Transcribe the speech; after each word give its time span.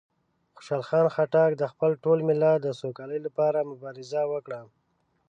خوشحال 0.55 0.83
خان 0.87 1.07
خټک 1.15 1.51
د 1.57 1.63
خپل 1.71 1.91
ټول 2.03 2.19
ملت 2.29 2.57
د 2.61 2.67
سوکالۍ 2.81 3.19
لپاره 3.27 3.67
مبارزه 3.71 4.21
وکړه. 4.33 4.61